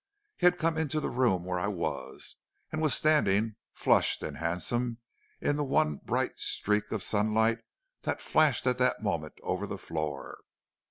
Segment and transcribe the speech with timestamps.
[0.35, 2.37] He had come into the room where I was,
[2.71, 4.97] and was standing, flushed and handsome,
[5.39, 7.59] in the one bright streak of sunlight
[8.01, 10.39] that flashed at that moment over the floor.